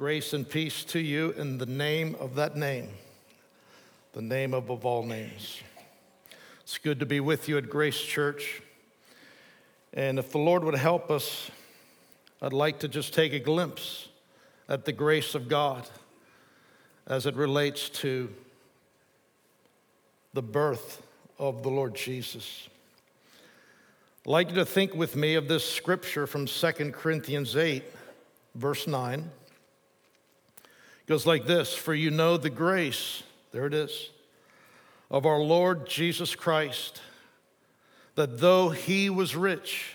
[0.00, 2.88] Grace and peace to you in the name of that name,
[4.14, 5.60] the name above all names.
[6.62, 8.62] It's good to be with you at Grace Church.
[9.92, 11.50] And if the Lord would help us,
[12.40, 14.08] I'd like to just take a glimpse
[14.70, 15.86] at the grace of God
[17.06, 18.32] as it relates to
[20.32, 21.02] the birth
[21.38, 22.68] of the Lord Jesus.
[24.24, 27.84] I'd like you to think with me of this scripture from 2 Corinthians 8,
[28.54, 29.30] verse 9
[31.06, 33.22] goes like this For you know the grace,
[33.52, 34.10] there it is,
[35.10, 37.00] of our Lord Jesus Christ,
[38.14, 39.94] that though he was rich,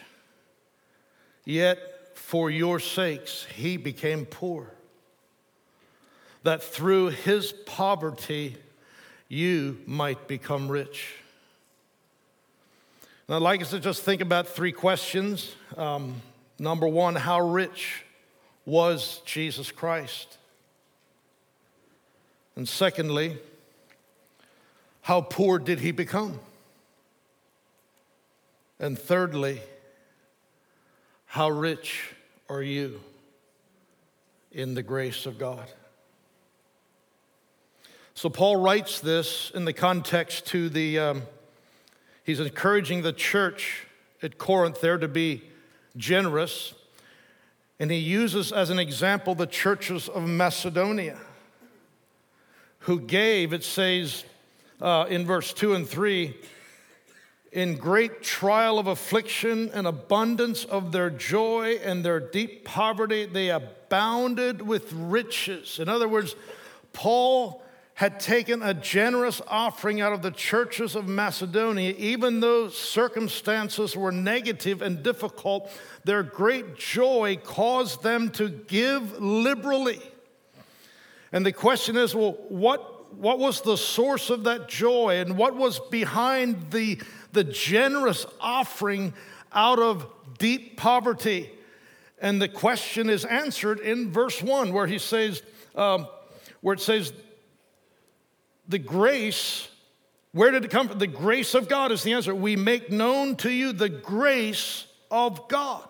[1.46, 4.72] yet for your sakes he became poor,
[6.44, 8.58] that through his poverty
[9.28, 11.14] you might become rich.
[13.28, 15.56] And I'd like us to just think about three questions.
[15.76, 16.22] Um,
[16.60, 18.04] number one, how rich
[18.66, 20.38] was Jesus Christ?
[22.56, 23.38] And secondly,
[25.02, 26.40] how poor did he become?
[28.80, 29.62] And thirdly,
[31.26, 32.14] how rich
[32.50, 33.02] are you
[34.52, 35.70] in the grace of God?
[38.14, 41.24] So, Paul writes this in the context to the, um,
[42.24, 43.86] he's encouraging the church
[44.24, 45.44] at Corinth there to be
[45.98, 46.74] generous.
[47.80, 51.20] And he uses as an example the churches of Macedonia
[52.86, 54.24] who gave, it says
[54.80, 56.36] uh, in verse 2 and 3,
[57.52, 63.50] in great trial of affliction and abundance of their joy and their deep poverty, they
[63.50, 65.80] abounded with riches.
[65.80, 66.36] In other words,
[66.94, 67.64] Paul
[67.96, 74.12] had taken a generous offering out of the churches of Macedonia, even though circumstances were
[74.12, 75.72] negative and difficult,
[76.04, 80.02] their great joy caused them to give liberally.
[81.36, 85.54] And the question is well, what, what was the source of that joy and what
[85.54, 86.98] was behind the,
[87.34, 89.14] the generous offering
[89.52, 90.08] out of
[90.38, 91.52] deep poverty?
[92.22, 95.44] And the question is answered in verse 1, where he says,
[95.76, 96.08] um,
[96.62, 97.12] where it says,
[98.70, 99.68] the grace,
[100.32, 101.00] where did it come from?
[101.00, 102.34] The grace of God is the answer.
[102.34, 105.86] We make known to you the grace of God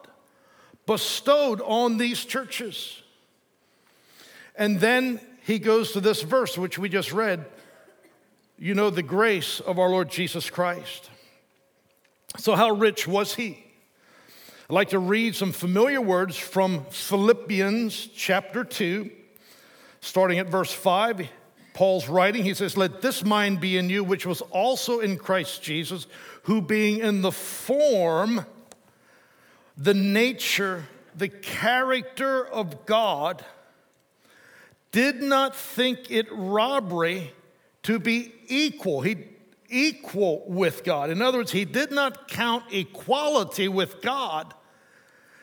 [0.88, 3.04] bestowed on these churches.
[4.58, 7.46] And then he goes to this verse, which we just read.
[8.58, 11.12] You know, the grace of our Lord Jesus Christ.
[12.40, 13.64] So, how rich was he?
[14.68, 19.12] I'd like to read some familiar words from Philippians chapter 2,
[20.02, 21.30] starting at verse 5.
[21.76, 25.62] Paul's writing, he says, Let this mind be in you, which was also in Christ
[25.62, 26.08] Jesus,
[26.44, 28.48] who being in the form,
[29.78, 33.46] the nature, the character of God,
[34.96, 37.34] did not think it robbery
[37.84, 39.02] to be equal.
[39.02, 39.18] He
[39.68, 41.10] equal with God.
[41.10, 44.54] In other words, he did not count equality with God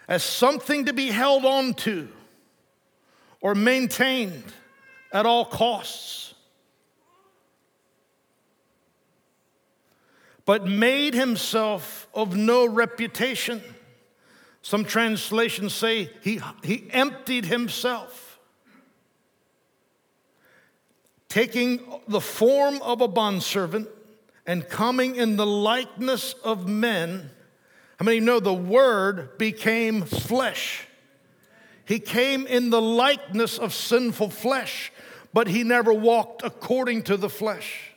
[0.09, 2.09] as something to be held on to
[3.43, 4.43] or maintained
[5.13, 6.33] at all costs,
[10.47, 13.61] but made himself of no reputation.
[14.63, 18.32] Some translations say he, he emptied himself
[21.33, 23.89] taking the form of a bondservant
[24.47, 27.31] and coming in the likeness of men.
[27.99, 30.87] How many know the Word became flesh?
[31.87, 34.93] He came in the likeness of sinful flesh,
[35.33, 37.93] but he never walked according to the flesh.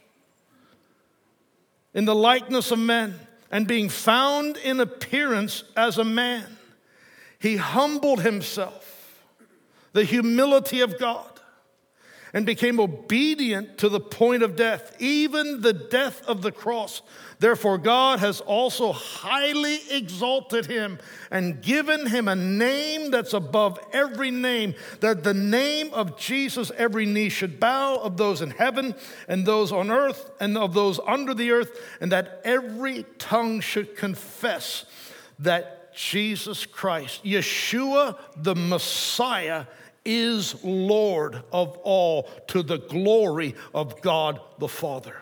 [1.94, 3.20] In the likeness of men,
[3.52, 6.58] and being found in appearance as a man,
[7.38, 9.22] he humbled himself,
[9.92, 11.35] the humility of God
[12.36, 17.02] and became obedient to the point of death, even the death of the cross.
[17.40, 21.00] Therefore, God has also highly exalted him
[21.32, 27.06] and given him a name that's above every name, that the name of Jesus every
[27.06, 28.96] knee should bow of those in heaven
[29.30, 33.96] and those on earth and of those under the earth, and that every tongue should
[33.96, 34.84] confess
[35.40, 39.68] that Jesus Christ, Yeshua the Messiah,
[40.06, 45.16] is Lord of all to the glory of God the Father.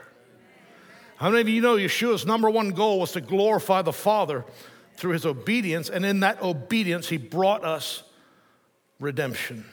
[1.18, 4.44] How many of you know Yeshua's number one goal was to glorify the Father
[4.98, 8.04] through his obedience, and in that obedience, he brought us
[9.00, 9.66] redemption.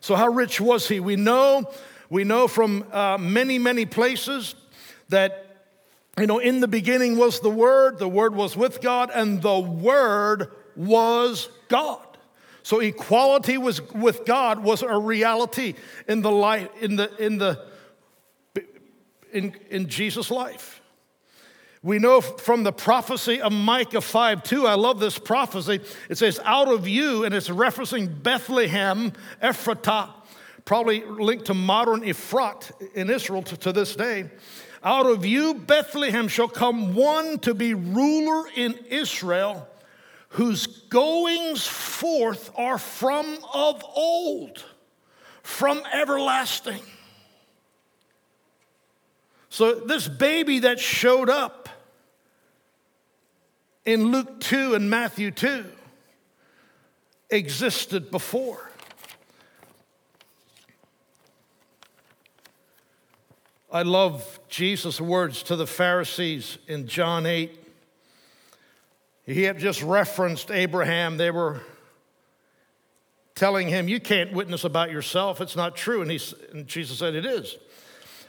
[0.00, 1.00] So, how rich was he?
[1.00, 1.70] We know,
[2.08, 4.54] we know from uh, many, many places
[5.08, 5.48] that
[6.18, 9.58] you know, in the beginning was the Word, the Word was with God, and the
[9.58, 12.07] Word was God.
[12.68, 15.72] So equality was, with God was a reality
[16.06, 17.64] in the life, in the, in the,
[19.32, 20.82] in, in Jesus' life.
[21.82, 25.80] We know from the prophecy of Micah 5 2, I love this prophecy.
[26.10, 30.10] It says, Out of you, and it's referencing Bethlehem, Ephratah,
[30.66, 34.28] probably linked to modern Ephrat in Israel to, to this day.
[34.84, 39.66] Out of you, Bethlehem, shall come one to be ruler in Israel
[40.30, 44.64] whose goings forth are from of old,
[45.42, 46.82] from everlasting.
[49.48, 51.68] So, this baby that showed up
[53.84, 55.64] in Luke 2 and Matthew 2
[57.30, 58.70] existed before.
[63.70, 67.67] I love Jesus' words to the Pharisees in John 8
[69.28, 71.18] he had just referenced Abraham.
[71.18, 71.60] They were
[73.34, 75.40] telling him, You can't witness about yourself.
[75.40, 76.00] It's not true.
[76.00, 76.20] And, he,
[76.52, 77.56] and Jesus said, It is.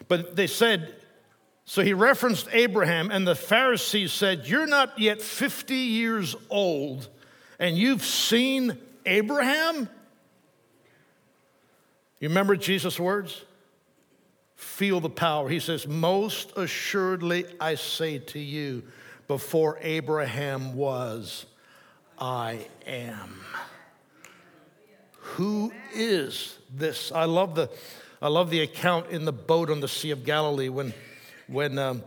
[0.09, 0.93] But they said,
[1.63, 7.07] So he referenced Abraham, and the Pharisees said, You're not yet 50 years old,
[7.59, 9.87] and you've seen Abraham?
[12.19, 13.45] You remember Jesus' words?
[14.55, 15.47] Feel the power.
[15.47, 18.83] He says, Most assuredly I say to you,
[19.29, 21.45] before Abraham was,
[22.17, 23.39] I am.
[25.19, 27.11] Who is this?
[27.11, 27.69] I love the,
[28.23, 30.95] I love the account in the boat on the Sea of Galilee when,
[31.45, 32.01] when um,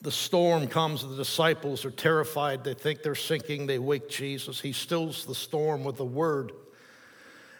[0.00, 2.64] the storm comes, the disciples are terrified.
[2.64, 3.66] They think they're sinking.
[3.66, 4.62] They wake Jesus.
[4.62, 6.52] He stills the storm with a word.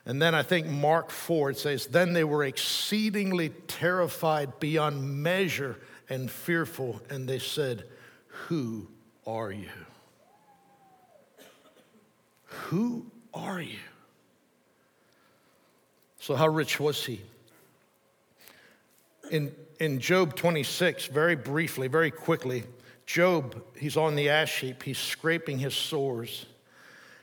[0.07, 5.77] And then I think Mark 4, it says, Then they were exceedingly terrified beyond measure
[6.09, 7.85] and fearful, and they said,
[8.45, 8.89] who
[9.27, 9.69] are you?
[12.45, 13.79] Who are you?
[16.21, 17.21] So, how rich was he?
[19.31, 22.65] In, in Job 26, very briefly, very quickly,
[23.07, 26.47] Job, he's on the ash heap, he's scraping his sores.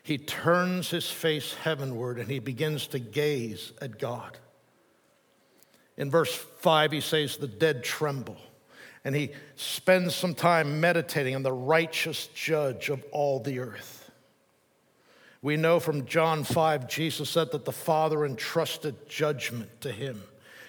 [0.03, 4.37] He turns his face heavenward and he begins to gaze at God.
[5.95, 8.37] In verse 5, he says, The dead tremble
[9.05, 14.11] and he spends some time meditating on the righteous judge of all the earth.
[15.41, 20.23] We know from John 5, Jesus said that the Father entrusted judgment to him.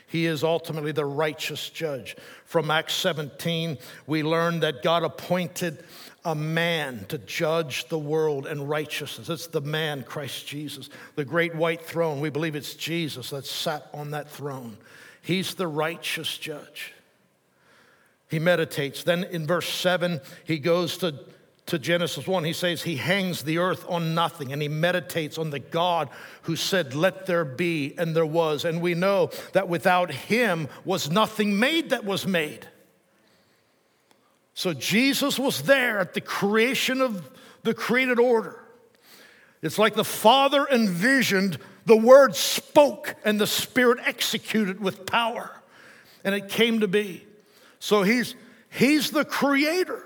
[0.08, 2.16] He is ultimately the righteous judge.
[2.44, 5.84] From Acts 17, we learn that God appointed
[6.24, 9.28] a man to judge the world in righteousness.
[9.28, 10.88] It's the man, Christ Jesus.
[11.14, 14.76] The great white throne, we believe it's Jesus that sat on that throne.
[15.22, 16.94] He's the righteous judge.
[18.28, 19.04] He meditates.
[19.04, 21.14] Then in verse 7, he goes to,
[21.66, 22.44] to Genesis 1.
[22.44, 26.08] He says he hangs the earth on nothing and he meditates on the God
[26.42, 28.64] who said, Let there be, and there was.
[28.64, 32.66] And we know that without him was nothing made that was made.
[34.54, 37.30] So Jesus was there at the creation of
[37.64, 38.60] the created order.
[39.62, 45.50] It's like the Father envisioned, the Word spoke, and the Spirit executed with power.
[46.22, 47.26] And it came to be.
[47.84, 48.34] So he's,
[48.70, 50.02] he's the creator.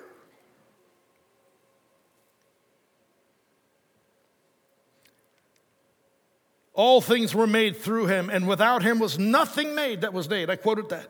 [6.74, 10.50] All things were made through him, and without him was nothing made that was made.
[10.50, 11.08] I quoted that.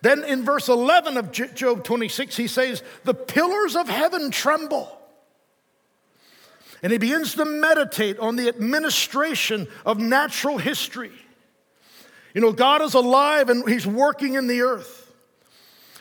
[0.00, 4.96] Then in verse 11 of Job 26, he says, The pillars of heaven tremble.
[6.84, 11.10] And he begins to meditate on the administration of natural history.
[12.32, 15.08] You know, God is alive and he's working in the earth.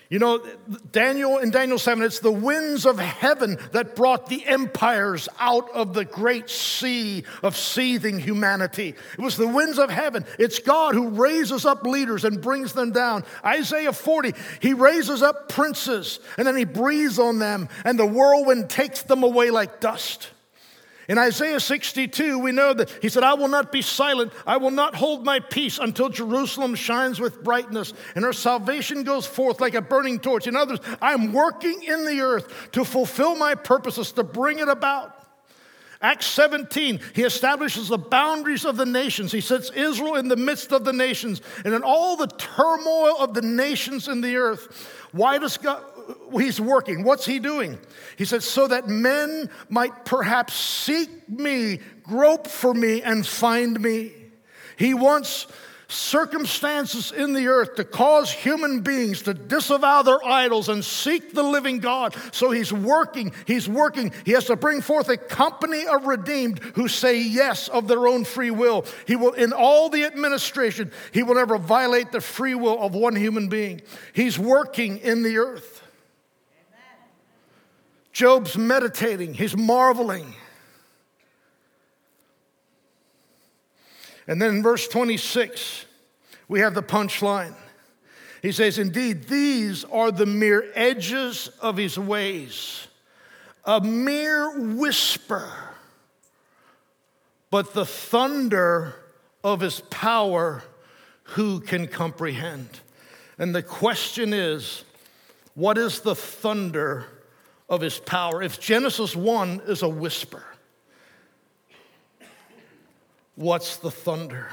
[0.10, 0.44] You know,
[0.92, 5.94] Daniel in Daniel 7, it's the winds of heaven that brought the empires out of
[5.94, 8.96] the great sea of seething humanity.
[9.14, 10.26] It was the winds of heaven.
[10.40, 13.24] It's God who raises up leaders and brings them down.
[13.46, 18.68] Isaiah 40, he raises up princes and then he breathes on them, and the whirlwind
[18.68, 20.30] takes them away like dust.
[21.10, 24.32] In Isaiah 62, we know that he said, I will not be silent.
[24.46, 29.26] I will not hold my peace until Jerusalem shines with brightness and her salvation goes
[29.26, 30.46] forth like a burning torch.
[30.46, 35.16] In others, I'm working in the earth to fulfill my purposes, to bring it about.
[36.00, 39.32] Acts 17, he establishes the boundaries of the nations.
[39.32, 41.42] He sets Israel in the midst of the nations.
[41.66, 45.84] And in all the turmoil of the nations in the earth, why does God,
[46.34, 47.04] he's working.
[47.04, 47.80] What's he doing?
[48.18, 54.12] He says, so that men might perhaps seek me, grope for me, and find me.
[54.78, 55.48] He wants
[55.90, 61.42] circumstances in the earth to cause human beings to disavow their idols and seek the
[61.42, 62.16] living God.
[62.32, 64.14] So he's working, he's working.
[64.24, 68.24] He has to bring forth a company of redeemed who say yes of their own
[68.24, 68.86] free will.
[69.08, 73.16] He will, in all the administration, he will never violate the free will of one
[73.16, 73.82] human being.
[74.14, 75.79] He's working in the earth.
[78.12, 80.34] Job's meditating, he's marveling.
[84.28, 85.86] And then in verse 26,
[86.48, 87.56] we have the punchline.
[88.42, 92.88] He says, Indeed, these are the mere edges of his ways,
[93.66, 95.52] a mere whisper,
[97.50, 98.96] but the thunder
[99.44, 100.64] of his power,
[101.24, 102.70] who can comprehend?
[103.38, 104.84] And the question is,
[105.56, 107.08] what is the thunder
[107.70, 108.42] of his power?
[108.42, 110.44] If Genesis 1 is a whisper,
[113.40, 114.50] What's the thunder?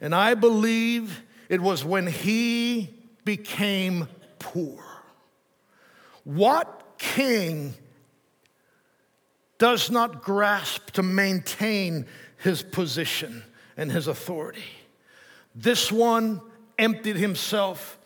[0.00, 2.88] And I believe it was when he
[3.26, 4.82] became poor.
[6.24, 7.74] What king
[9.58, 12.06] does not grasp to maintain
[12.38, 13.42] his position
[13.76, 14.64] and his authority?
[15.54, 16.40] This one
[16.78, 17.97] emptied himself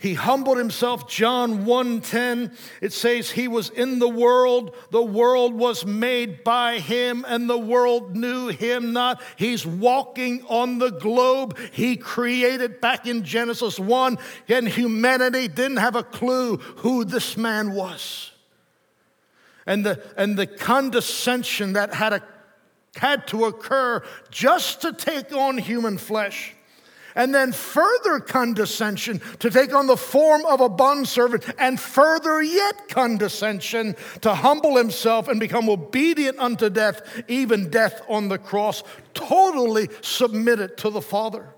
[0.00, 1.06] he humbled himself.
[1.06, 7.26] John 1:10 it says he was in the world, the world was made by him
[7.28, 9.22] and the world knew him not.
[9.36, 14.16] He's walking on the globe he created back in Genesis 1
[14.48, 18.30] and humanity didn't have a clue who this man was.
[19.66, 22.22] And the and the condescension that had a,
[22.96, 26.54] had to occur just to take on human flesh
[27.14, 32.88] and then further condescension to take on the form of a bondservant, and further yet
[32.88, 38.82] condescension to humble himself and become obedient unto death, even death on the cross,
[39.14, 41.48] totally submitted to the Father.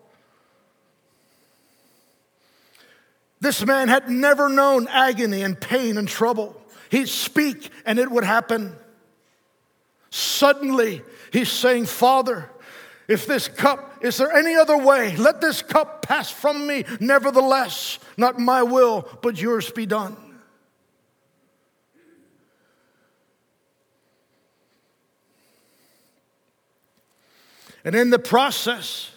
[3.41, 6.57] This man had never known agony and pain and trouble.
[6.91, 8.77] He'd speak and it would happen.
[10.11, 12.49] Suddenly, he's saying, Father,
[13.09, 15.17] if this cup, is there any other way?
[15.17, 16.85] Let this cup pass from me.
[17.01, 20.17] Nevertheless, not my will, but yours be done.
[27.85, 29.11] And in the process,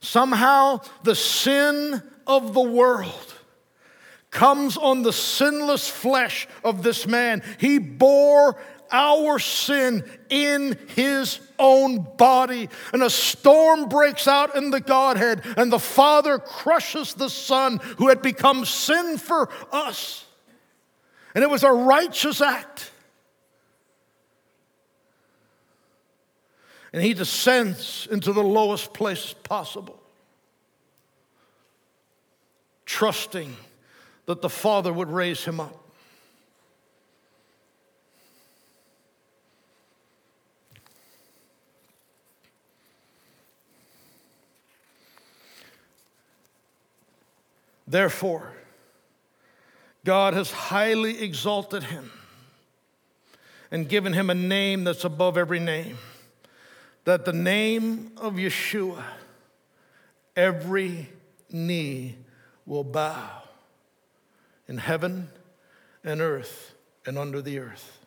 [0.00, 3.34] somehow the sin of the world
[4.30, 7.42] comes on the sinless flesh of this man.
[7.58, 8.60] He bore
[8.92, 12.68] our sin in his own body.
[12.92, 18.08] And a storm breaks out in the Godhead, and the Father crushes the Son who
[18.08, 20.24] had become sin for us.
[21.34, 22.90] And it was a righteous act.
[26.92, 30.02] And he descends into the lowest place possible,
[32.84, 33.56] trusting
[34.26, 35.79] that the Father would raise him up.
[47.90, 48.52] Therefore,
[50.04, 52.12] God has highly exalted him
[53.72, 55.98] and given him a name that's above every name,
[57.04, 59.02] that the name of Yeshua,
[60.36, 61.08] every
[61.50, 62.14] knee
[62.64, 63.42] will bow
[64.68, 65.28] in heaven
[66.04, 67.99] and earth and under the earth.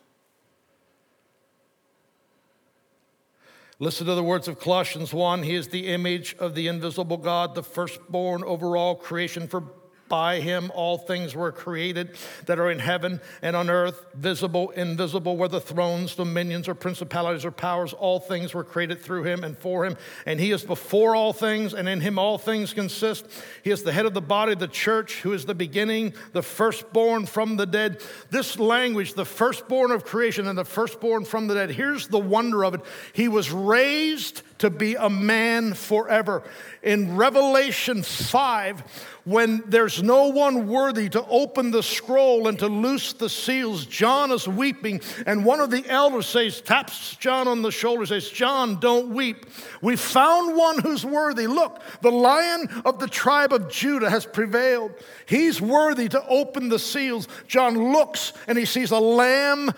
[3.80, 5.42] Listen to the words of Colossians 1.
[5.42, 9.64] He is the image of the invisible God, the firstborn over all creation, for
[10.08, 12.10] by him all things were created
[12.46, 17.50] that are in heaven and on earth, visible, invisible, whether thrones, dominions, or principalities or
[17.50, 19.96] powers, all things were created through him and for him.
[20.26, 23.26] And he is before all things, and in him all things consist.
[23.62, 27.26] He is the head of the body, the church, who is the beginning, the firstborn
[27.26, 28.00] from the dead.
[28.30, 32.64] This language, the firstborn of creation and the firstborn from the dead, here's the wonder
[32.64, 32.80] of it.
[33.12, 36.42] He was raised to be a man forever.
[36.82, 38.80] In Revelation 5,
[39.24, 44.30] when there's no one worthy to open the scroll and to loose the seals, John
[44.30, 48.78] is weeping, and one of the elders says, taps John on the shoulder, says, John,
[48.80, 49.46] don't weep.
[49.80, 51.46] We found one who's worthy.
[51.46, 54.92] Look, the lion of the tribe of Judah has prevailed.
[55.26, 57.28] He's worthy to open the seals.
[57.48, 59.72] John looks and he sees a lamb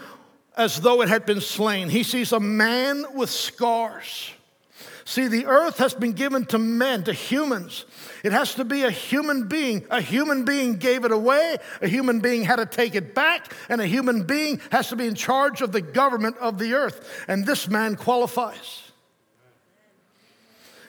[0.57, 1.89] as though it had been slain.
[1.89, 4.33] He sees a man with scars.
[5.09, 7.85] See, the earth has been given to men, to humans.
[8.25, 9.87] It has to be a human being.
[9.89, 13.81] A human being gave it away, a human being had to take it back, and
[13.81, 17.25] a human being has to be in charge of the government of the earth.
[17.29, 18.91] And this man qualifies.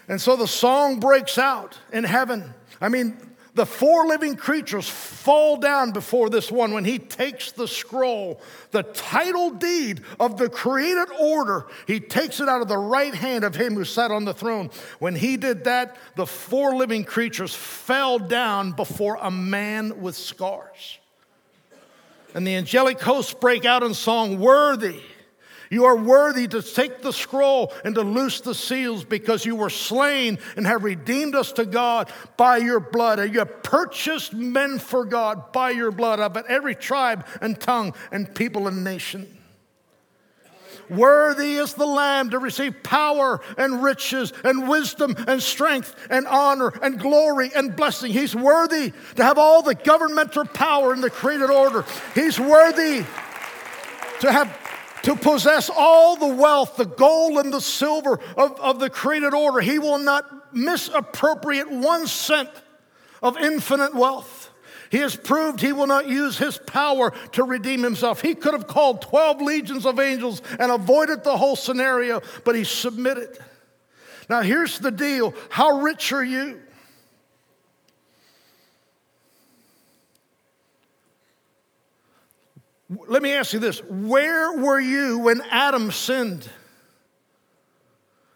[0.08, 2.56] And so the song breaks out in heaven.
[2.82, 3.18] I mean,
[3.58, 8.84] the four living creatures fall down before this one when he takes the scroll, the
[8.84, 11.66] title deed of the created order.
[11.88, 14.70] He takes it out of the right hand of him who sat on the throne.
[15.00, 21.00] When he did that, the four living creatures fell down before a man with scars.
[22.36, 25.02] And the angelic hosts break out in song, Worthy
[25.70, 29.70] you are worthy to take the scroll and to loose the seals because you were
[29.70, 33.20] slain and have redeemed us to God by your blood.
[33.20, 37.94] And you have purchased men for God by your blood of every tribe and tongue
[38.12, 39.38] and people and nation.
[40.90, 46.72] Worthy is the Lamb to receive power and riches and wisdom and strength and honor
[46.82, 48.14] and glory and blessing.
[48.14, 51.84] He's worthy to have all the governmental power in the created order.
[52.16, 53.04] He's worthy
[54.22, 54.58] to have
[55.08, 59.62] to possess all the wealth, the gold and the silver of, of the created order.
[59.62, 62.50] He will not misappropriate one cent
[63.24, 64.50] of infinite wealth.
[64.92, 68.20] He has proved he will not use his power to redeem himself.
[68.22, 72.66] He could have called 12 legions of angels and avoided the whole scenario, but he
[72.66, 73.38] submitted.
[74.30, 76.60] Now, here's the deal how rich are you?
[82.90, 86.50] Let me ask you this where were you when Adam sinned?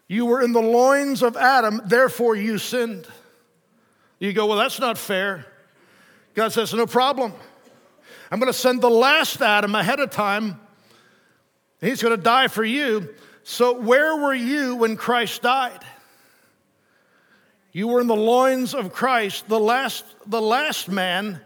[0.08, 3.06] You were in the loins of Adam, therefore you sinned.
[4.18, 5.46] You go, well, that's not fair.
[6.34, 7.32] God says, no problem.
[8.30, 10.60] I'm going to send the last Adam ahead of time.
[11.80, 13.14] He's going to die for you.
[13.42, 15.80] So, where were you when Christ died?
[17.72, 21.40] You were in the loins of Christ, the last, the last man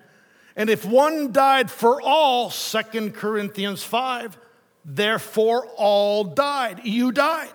[0.57, 4.39] and if one died for all, Second Corinthians 5,
[4.87, 6.81] therefore all died.
[6.85, 7.53] You died.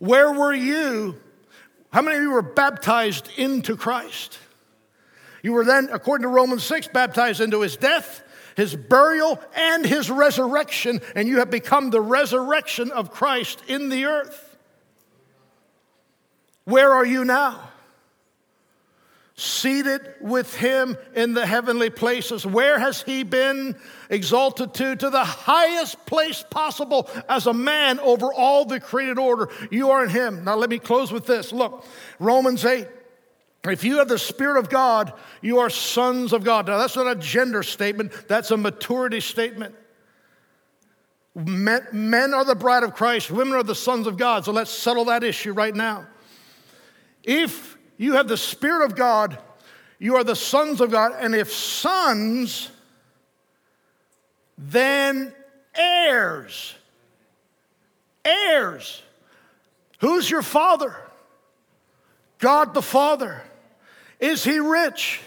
[0.00, 1.16] Where were you?
[1.90, 4.38] How many of you were baptized into Christ?
[5.42, 8.22] You were then, according to Romans 6, baptized into his death,
[8.56, 14.06] his burial, and his resurrection, and you have become the resurrection of Christ in the
[14.06, 14.56] earth.
[16.64, 17.67] Where are you now?
[19.38, 22.44] Seated with him in the heavenly places.
[22.44, 23.76] Where has he been
[24.10, 24.96] exalted to?
[24.96, 29.48] To the highest place possible as a man over all the created order.
[29.70, 30.44] You are in him.
[30.44, 31.52] Now, let me close with this.
[31.52, 31.86] Look,
[32.18, 32.88] Romans 8.
[33.64, 36.66] If you have the Spirit of God, you are sons of God.
[36.66, 39.74] Now, that's not a gender statement, that's a maturity statement.
[41.36, 44.44] Men, men are the bride of Christ, women are the sons of God.
[44.44, 46.06] So let's settle that issue right now.
[47.22, 49.36] If you have the Spirit of God.
[49.98, 51.12] You are the sons of God.
[51.18, 52.70] And if sons,
[54.56, 55.34] then
[55.74, 56.74] heirs.
[58.24, 59.02] Heirs.
[60.00, 60.94] Who's your father?
[62.38, 63.42] God the Father.
[64.20, 65.20] Is he rich?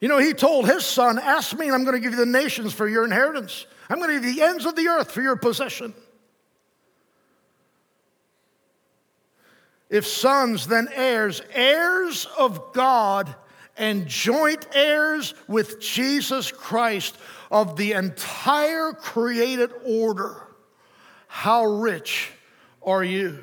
[0.00, 2.26] You know, he told his son, Ask me, and I'm going to give you the
[2.26, 3.66] nations for your inheritance.
[3.88, 5.94] I'm going to give you the ends of the earth for your possession.
[9.94, 13.32] If sons, then heirs, heirs of God
[13.76, 17.16] and joint heirs with Jesus Christ
[17.48, 20.34] of the entire created order.
[21.28, 22.32] How rich
[22.82, 23.38] are you?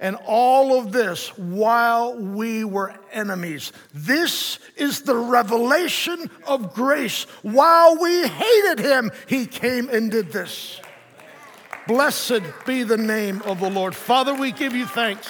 [0.00, 3.72] And all of this while we were enemies.
[3.94, 7.28] This is the revelation of grace.
[7.42, 10.80] While we hated him, he came and did this.
[11.86, 13.94] Blessed be the name of the Lord.
[13.94, 15.28] Father, we give you thanks.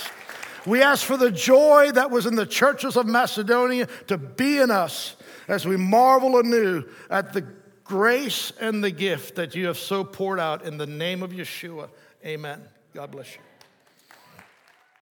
[0.66, 4.70] We ask for the joy that was in the churches of Macedonia to be in
[4.70, 5.16] us
[5.48, 7.46] as we marvel anew at the
[7.84, 11.88] grace and the gift that you have so poured out in the name of Yeshua.
[12.24, 12.62] Amen.
[12.94, 13.40] God bless you.